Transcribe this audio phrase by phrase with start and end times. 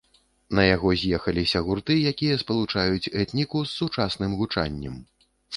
[0.59, 4.99] На яго з'ехаліся гурты, якія спалучаюць этніку з сучасным гучаннем.